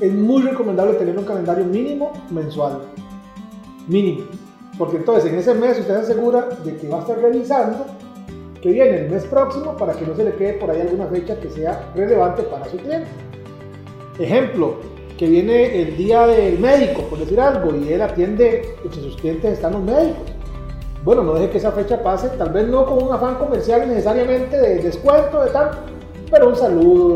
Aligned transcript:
Es 0.00 0.12
muy 0.12 0.42
recomendable 0.42 0.94
tener 0.94 1.16
un 1.16 1.24
calendario 1.24 1.64
mínimo 1.64 2.12
mensual. 2.30 2.80
Mínimo. 3.86 4.24
Porque 4.78 4.96
entonces 4.96 5.30
en 5.30 5.38
ese 5.38 5.54
mes 5.54 5.78
usted 5.78 5.94
se 5.94 6.00
asegura 6.00 6.48
de 6.64 6.76
que 6.76 6.88
va 6.88 6.98
a 6.98 7.00
estar 7.00 7.18
revisando 7.18 7.84
que 8.62 8.70
viene 8.70 9.04
el 9.04 9.10
mes 9.10 9.24
próximo 9.24 9.76
para 9.76 9.92
que 9.94 10.06
no 10.06 10.14
se 10.14 10.24
le 10.24 10.34
quede 10.34 10.54
por 10.54 10.70
ahí 10.70 10.80
alguna 10.80 11.06
fecha 11.06 11.38
que 11.38 11.50
sea 11.50 11.90
relevante 11.94 12.42
para 12.42 12.66
su 12.66 12.76
cliente. 12.76 13.08
Ejemplo, 14.18 14.76
que 15.18 15.26
viene 15.26 15.82
el 15.82 15.96
día 15.96 16.26
del 16.26 16.58
médico, 16.58 17.02
por 17.02 17.18
decir 17.18 17.40
algo, 17.40 17.74
y 17.74 17.92
él 17.92 18.02
atiende, 18.02 18.74
entre 18.84 19.02
sus 19.02 19.16
clientes 19.16 19.52
están 19.52 19.72
los 19.72 19.82
médicos. 19.82 20.24
Bueno, 21.04 21.22
no 21.22 21.34
deje 21.34 21.50
que 21.50 21.58
esa 21.58 21.72
fecha 21.72 22.02
pase, 22.02 22.28
tal 22.36 22.50
vez 22.50 22.68
no 22.68 22.84
con 22.84 23.02
un 23.02 23.12
afán 23.12 23.36
comercial 23.36 23.88
necesariamente 23.88 24.58
de 24.58 24.82
descuento, 24.82 25.42
de 25.42 25.50
tal, 25.50 25.70
pero 26.30 26.50
un 26.50 26.56
saludo, 26.56 27.14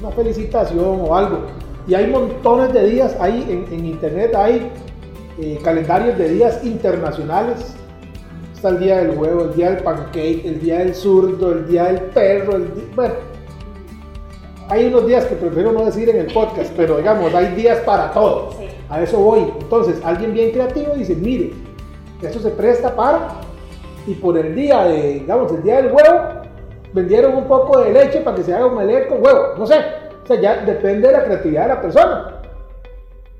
una 0.00 0.10
felicitación 0.10 1.00
o 1.00 1.14
algo 1.14 1.38
y 1.86 1.94
hay 1.94 2.08
montones 2.08 2.72
de 2.72 2.88
días, 2.88 3.16
ahí 3.20 3.66
en, 3.70 3.84
internet 3.84 4.34
hay 4.34 4.70
eh, 5.40 5.58
calendarios 5.62 6.18
de 6.18 6.30
días 6.30 6.64
internacionales. 6.64 7.74
Está 8.54 8.70
el 8.70 8.80
día 8.80 8.98
del 8.98 9.16
huevo, 9.16 9.42
el 9.42 9.54
día 9.54 9.70
del 9.70 9.82
pancake, 9.82 10.44
el 10.44 10.60
día 10.60 10.78
del 10.78 10.94
zurdo, 10.94 11.52
el 11.52 11.68
día 11.68 11.84
del 11.84 12.00
perro, 12.02 12.56
el 12.56 12.64
bueno. 12.94 13.14
Hay 14.68 14.86
unos 14.86 15.06
días 15.06 15.26
que 15.26 15.36
prefiero 15.36 15.70
no 15.70 15.84
decir 15.84 16.08
en 16.08 16.16
el 16.16 16.32
podcast, 16.32 16.72
pero 16.76 16.96
digamos, 16.96 17.32
hay 17.34 17.54
días 17.54 17.78
para 17.80 18.10
todo. 18.12 18.50
A 18.88 19.00
eso 19.00 19.18
voy. 19.18 19.52
Entonces, 19.60 20.00
alguien 20.04 20.32
bien 20.32 20.50
creativo 20.50 20.94
dice, 20.94 21.14
mire, 21.14 21.52
esto 22.20 22.40
se 22.40 22.50
presta 22.50 22.96
para, 22.96 23.28
y 24.08 24.14
por 24.14 24.36
el 24.36 24.56
día 24.56 24.84
de, 24.84 25.14
digamos, 25.20 25.52
el 25.52 25.62
día 25.62 25.76
del 25.76 25.92
huevo, 25.92 26.42
vendieron 26.92 27.36
un 27.36 27.44
poco 27.44 27.80
de 27.80 27.92
leche 27.92 28.20
para 28.22 28.36
que 28.36 28.42
se 28.42 28.54
haga 28.54 28.66
un 28.66 28.76
melé 28.76 29.06
con 29.06 29.22
huevo. 29.22 29.54
No 29.56 29.66
sé, 29.66 29.76
o 30.26 30.28
sea, 30.28 30.40
ya 30.40 30.56
depende 30.56 31.06
de 31.06 31.12
la 31.12 31.22
creatividad 31.22 31.62
de 31.62 31.68
la 31.68 31.80
persona. 31.80 32.40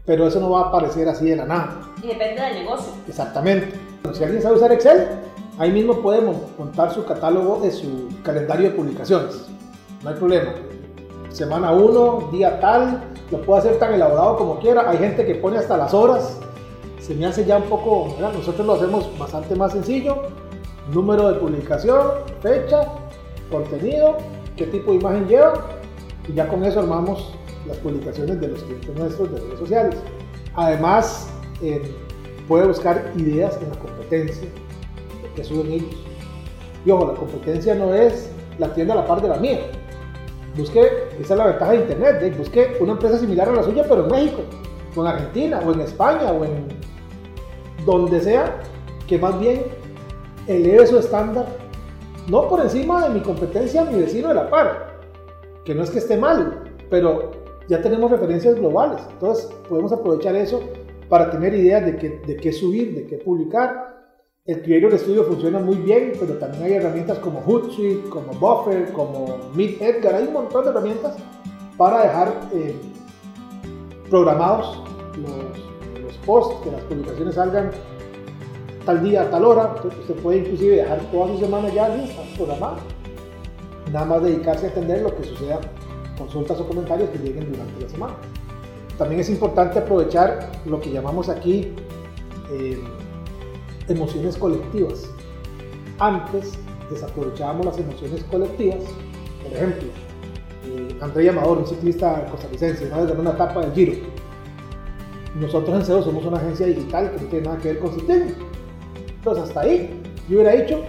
Pero 0.05 0.29
eso 0.29 0.39
no 0.39 0.51
va 0.51 0.61
a 0.61 0.69
aparecer 0.69 1.09
así 1.09 1.29
de 1.29 1.35
la 1.35 1.45
nada. 1.45 1.81
Y 2.01 2.07
depende 2.07 2.41
del 2.41 2.65
negocio. 2.65 2.93
Exactamente. 3.09 3.77
Si 4.13 4.23
alguien 4.23 4.41
sabe 4.41 4.55
usar 4.55 4.71
Excel, 4.71 5.09
ahí 5.59 5.73
mismo 5.73 6.01
puede 6.01 6.21
montar 6.21 6.95
su 6.95 7.05
catálogo 7.05 7.59
de 7.59 7.73
su 7.73 8.09
calendario 8.23 8.71
de 8.71 8.77
publicaciones. 8.77 9.47
No 10.05 10.11
hay 10.11 10.15
problema. 10.15 10.53
Semana 11.31 11.73
1, 11.73 12.29
día 12.31 12.61
tal, 12.61 13.03
lo 13.33 13.43
puede 13.43 13.63
hacer 13.63 13.81
tan 13.81 13.93
elaborado 13.93 14.37
como 14.37 14.61
quiera. 14.61 14.89
Hay 14.89 14.99
gente 14.99 15.27
que 15.27 15.35
pone 15.35 15.59
hasta 15.59 15.77
las 15.77 15.93
horas. 15.93 16.39
Se 17.01 17.17
me 17.17 17.27
hace 17.27 17.45
ya 17.45 17.57
un 17.57 17.65
poco, 17.65 18.15
nosotros 18.21 18.65
lo 18.65 18.75
hacemos 18.75 19.19
bastante 19.19 19.57
más 19.57 19.73
sencillo. 19.73 20.23
Número 20.95 21.33
de 21.33 21.41
publicación, 21.41 22.13
fecha, 22.41 22.87
contenido, 23.51 24.19
qué 24.57 24.67
tipo 24.67 24.93
de 24.93 24.99
imagen 24.99 25.27
lleva 25.27 25.76
y 26.29 26.35
ya 26.35 26.49
con 26.49 26.65
eso 26.65 26.81
armamos 26.81 27.33
las 27.67 27.77
publicaciones 27.79 28.41
de 28.41 28.49
los 28.49 28.63
clientes 28.63 28.95
nuestros 28.97 29.33
de 29.33 29.41
redes 29.41 29.59
sociales. 29.59 29.97
Además, 30.55 31.29
eh, 31.63 31.83
puede 32.49 32.67
buscar 32.67 33.13
ideas 33.17 33.59
en 33.61 33.71
la 33.71 33.77
competencia 33.77 34.49
que 35.35 35.45
suben 35.45 35.73
ellos. 35.73 35.97
Y 36.85 36.91
ojo, 36.91 37.07
la 37.13 37.15
competencia 37.15 37.75
no 37.75 37.93
es 37.95 38.31
la 38.59 38.73
tienda 38.75 38.95
a 38.95 38.99
la 38.99 39.07
par 39.07 39.21
de 39.21 39.29
la 39.29 39.37
mía. 39.37 39.61
Busque, 40.57 40.81
esa 41.21 41.35
es 41.35 41.39
la 41.39 41.47
ventaja 41.47 41.73
de 41.73 41.79
Internet, 41.79 42.19
¿eh? 42.23 42.35
busque 42.37 42.77
una 42.81 42.93
empresa 42.93 43.19
similar 43.19 43.49
a 43.49 43.53
la 43.53 43.63
suya, 43.63 43.85
pero 43.87 44.05
en 44.05 44.11
México, 44.11 44.43
o 44.95 45.01
en 45.03 45.07
Argentina, 45.07 45.61
o 45.67 45.73
en 45.73 45.81
España, 45.83 46.33
o 46.33 46.45
en 46.45 46.69
donde 47.85 48.21
sea, 48.21 48.63
que 49.07 49.19
más 49.19 49.39
bien 49.39 49.65
eleve 50.47 50.87
su 50.87 50.99
estándar, 50.99 51.47
no 52.29 52.49
por 52.49 52.61
encima 52.61 53.07
de 53.07 53.15
mi 53.15 53.21
competencia, 53.21 53.85
mi 53.85 54.01
vecino 54.01 54.29
de 54.29 54.35
la 54.35 54.49
par, 54.49 54.96
que 55.67 55.75
no 55.75 55.83
es 55.83 55.91
que 55.91 55.99
esté 55.99 56.17
mal, 56.17 56.63
pero 56.89 57.33
ya 57.69 57.83
tenemos 57.83 58.11
referencias 58.11 58.55
globales, 58.55 59.03
entonces 59.11 59.47
podemos 59.69 59.93
aprovechar 59.93 60.37
eso 60.37 60.63
para 61.09 61.29
tener 61.31 61.55
ideas 61.55 61.85
de 61.85 61.97
qué, 62.41 62.53
subir, 62.53 62.95
de 62.95 63.07
qué 63.07 63.17
publicar. 63.17 63.95
El 64.45 64.63
Creator 64.63 64.97
Studio 64.97 65.25
funciona 65.25 65.59
muy 65.59 65.77
bien, 65.77 66.13
pero 66.21 66.35
también 66.35 66.63
hay 66.63 66.73
herramientas 66.75 67.19
como 67.19 67.41
Hootsuite, 67.41 68.09
como 68.09 68.33
Buffer, 68.35 68.93
como 68.93 69.39
Meet 69.55 69.83
Edgar, 69.83 70.15
hay 70.15 70.29
un 70.29 70.35
montón 70.35 70.65
de 70.65 70.71
herramientas 70.71 71.17
para 71.77 72.03
dejar 72.03 72.33
eh, 72.55 72.75
programados 74.09 74.85
los, 75.21 76.01
los, 76.01 76.17
posts, 76.19 76.63
que 76.63 76.71
las 76.71 76.83
publicaciones 76.83 77.35
salgan 77.35 77.73
tal 78.85 79.03
día, 79.03 79.29
tal 79.31 79.45
hora. 79.45 79.75
usted 79.85 80.15
puede 80.23 80.39
inclusive 80.39 80.77
dejar 80.77 81.01
toda 81.11 81.27
su 81.29 81.39
semana 81.39 81.69
ya 81.71 81.89
lista, 81.89 82.23
programada 82.37 82.77
nada 83.93 84.05
más 84.05 84.23
dedicarse 84.23 84.67
a 84.67 84.69
atender 84.71 85.03
lo 85.03 85.15
que 85.17 85.25
suceda, 85.25 85.61
consultas 86.19 86.61
o 86.61 86.67
comentarios 86.67 87.11
que 87.11 87.19
lleguen 87.19 87.53
durante 87.53 87.81
la 87.81 87.89
semana. 87.89 88.15
También 88.99 89.21
es 89.21 89.29
importante 89.29 89.79
aprovechar 89.79 90.51
lo 90.65 90.81
que 90.81 90.91
llamamos 90.91 91.29
aquí 91.29 91.73
eh, 92.51 92.83
emociones 93.89 94.37
colectivas. 94.37 95.11
Antes 95.99 96.59
desaprovechábamos 96.91 97.67
las 97.67 97.79
emociones 97.79 98.25
colectivas, 98.25 98.83
por 99.43 99.53
ejemplo, 99.53 99.89
eh, 100.67 100.99
André 101.01 101.29
Amador, 101.29 101.59
un 101.59 101.67
ciclista 101.67 102.27
costarricense, 102.31 102.87
una 102.87 102.99
vez 102.99 103.09
ganó 103.09 103.21
una 103.21 103.31
etapa 103.33 103.61
del 103.61 103.73
Giro. 103.73 103.93
Nosotros 105.39 105.77
en 105.77 105.85
CEDO 105.85 106.03
somos 106.03 106.25
una 106.25 106.39
agencia 106.39 106.67
digital 106.67 107.13
que 107.13 107.21
no 107.21 107.29
tiene 107.29 107.47
nada 107.47 107.59
que 107.59 107.69
ver 107.69 107.79
con 107.79 107.93
ciclismo. 107.93 108.31
Entonces, 109.19 109.45
hasta 109.45 109.61
ahí, 109.61 110.03
yo 110.29 110.39
hubiera 110.39 110.53
dicho 110.53 110.81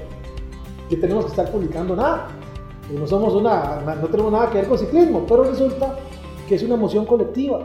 que 0.89 0.95
tenemos 0.95 1.25
que 1.25 1.31
estar 1.31 1.51
publicando 1.51 1.95
nada 1.95 2.29
no 2.93 3.07
somos 3.07 3.33
una, 3.33 3.81
no 4.01 4.07
tenemos 4.07 4.31
nada 4.31 4.49
que 4.49 4.59
ver 4.59 4.67
con 4.67 4.77
ciclismo, 4.77 5.25
pero 5.27 5.43
resulta 5.43 5.95
que 6.47 6.55
es 6.55 6.63
una 6.63 6.75
emoción 6.75 7.05
colectiva. 7.05 7.59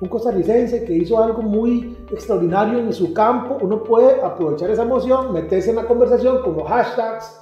Un 0.00 0.08
costarricense 0.08 0.84
que 0.84 0.94
hizo 0.94 1.22
algo 1.22 1.42
muy 1.42 1.96
extraordinario 2.10 2.78
en 2.78 2.92
su 2.92 3.12
campo, 3.12 3.58
uno 3.60 3.82
puede 3.84 4.20
aprovechar 4.20 4.70
esa 4.70 4.82
emoción, 4.82 5.32
meterse 5.32 5.70
en 5.70 5.76
la 5.76 5.86
conversación 5.86 6.42
con 6.42 6.56
los 6.56 6.68
hashtags, 6.68 7.38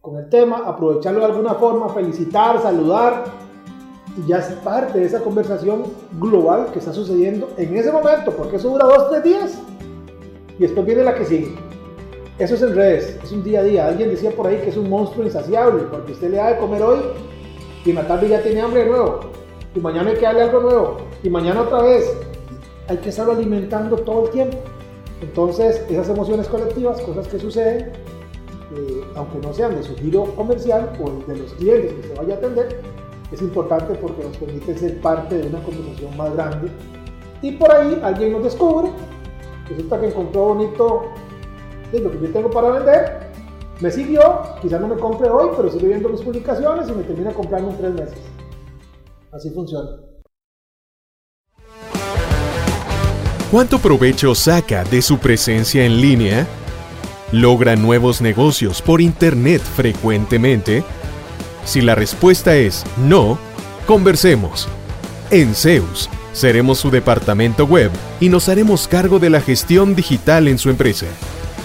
con 0.00 0.16
el 0.16 0.28
tema, 0.28 0.62
aprovecharlo 0.64 1.20
de 1.20 1.26
alguna 1.26 1.54
forma, 1.54 1.88
felicitar, 1.88 2.60
saludar, 2.62 3.24
y 4.16 4.28
ya 4.28 4.38
es 4.38 4.46
parte 4.64 5.00
de 5.00 5.06
esa 5.06 5.20
conversación 5.20 5.82
global 6.20 6.68
que 6.72 6.78
está 6.78 6.92
sucediendo 6.92 7.48
en 7.56 7.76
ese 7.76 7.90
momento, 7.92 8.32
porque 8.32 8.56
eso 8.56 8.70
dura 8.70 8.86
dos, 8.86 9.10
tres 9.10 9.22
días, 9.24 9.62
y 10.56 10.62
después 10.62 10.86
viene 10.86 11.02
la 11.02 11.14
que 11.14 11.24
sigue. 11.24 11.67
Eso 12.38 12.54
es 12.54 12.62
en 12.62 12.74
redes, 12.76 13.18
es 13.22 13.32
un 13.32 13.42
día 13.42 13.60
a 13.60 13.62
día. 13.64 13.88
Alguien 13.88 14.10
decía 14.10 14.30
por 14.30 14.46
ahí 14.46 14.58
que 14.58 14.70
es 14.70 14.76
un 14.76 14.88
monstruo 14.88 15.24
insaciable, 15.24 15.82
porque 15.90 16.12
usted 16.12 16.30
le 16.30 16.36
da 16.36 16.52
de 16.52 16.58
comer 16.58 16.82
hoy 16.82 17.00
y 17.84 17.90
en 17.90 17.96
la 17.96 18.06
tarde 18.06 18.28
ya 18.28 18.40
tiene 18.42 18.60
hambre 18.60 18.84
de 18.84 18.90
nuevo. 18.90 19.20
Y 19.74 19.80
mañana 19.80 20.10
hay 20.10 20.16
que 20.16 20.22
darle 20.22 20.42
algo 20.42 20.60
nuevo. 20.60 20.96
Y 21.22 21.30
mañana 21.30 21.62
otra 21.62 21.82
vez. 21.82 22.04
Hay 22.88 22.96
que 22.98 23.08
estarlo 23.10 23.32
alimentando 23.32 23.96
todo 23.96 24.26
el 24.26 24.30
tiempo. 24.30 24.56
Entonces, 25.20 25.84
esas 25.90 26.08
emociones 26.08 26.46
colectivas, 26.46 27.00
cosas 27.02 27.26
que 27.26 27.38
suceden, 27.38 27.92
eh, 28.76 29.04
aunque 29.16 29.38
no 29.38 29.52
sean 29.52 29.74
de 29.74 29.82
su 29.82 29.96
giro 29.96 30.24
comercial 30.36 30.92
o 31.02 31.30
de 31.30 31.38
los 31.38 31.52
clientes 31.54 31.92
que 31.92 32.08
se 32.08 32.14
vaya 32.14 32.34
a 32.34 32.38
atender, 32.38 32.80
es 33.32 33.42
importante 33.42 33.94
porque 33.94 34.22
nos 34.22 34.36
permite 34.36 34.78
ser 34.78 35.00
parte 35.00 35.38
de 35.38 35.48
una 35.48 35.62
conversación 35.62 36.16
más 36.16 36.32
grande. 36.34 36.70
Y 37.42 37.52
por 37.52 37.70
ahí 37.72 38.00
alguien 38.02 38.32
nos 38.32 38.44
descubre, 38.44 38.90
resulta 39.68 40.00
que 40.00 40.06
encontró 40.06 40.54
bonito 40.54 41.04
lo 41.92 42.10
que 42.10 42.20
yo 42.20 42.32
tengo 42.32 42.50
para 42.50 42.70
vender, 42.70 43.28
me 43.80 43.90
siguió, 43.90 44.42
quizás 44.60 44.80
no 44.80 44.88
me 44.88 44.96
compre 44.96 45.28
hoy, 45.30 45.50
pero 45.56 45.70
sigue 45.70 45.88
viendo 45.88 46.08
mis 46.08 46.20
publicaciones 46.20 46.88
y 46.88 46.92
me 46.92 47.02
termina 47.04 47.32
comprando 47.32 47.70
en 47.70 47.76
tres 47.78 47.94
meses. 47.94 48.18
Así 49.32 49.50
funciona. 49.50 49.90
¿Cuánto 53.50 53.78
provecho 53.78 54.34
saca 54.34 54.84
de 54.84 55.00
su 55.00 55.18
presencia 55.18 55.84
en 55.86 56.00
línea? 56.00 56.46
¿Logra 57.32 57.76
nuevos 57.76 58.20
negocios 58.20 58.82
por 58.82 59.00
Internet 59.00 59.62
frecuentemente? 59.62 60.82
Si 61.64 61.80
la 61.80 61.94
respuesta 61.94 62.56
es 62.56 62.84
no, 62.98 63.38
conversemos. 63.86 64.68
En 65.30 65.54
Zeus, 65.54 66.10
seremos 66.32 66.78
su 66.78 66.90
departamento 66.90 67.64
web 67.64 67.90
y 68.20 68.28
nos 68.28 68.48
haremos 68.48 68.88
cargo 68.88 69.18
de 69.18 69.30
la 69.30 69.40
gestión 69.40 69.94
digital 69.94 70.48
en 70.48 70.58
su 70.58 70.68
empresa 70.68 71.06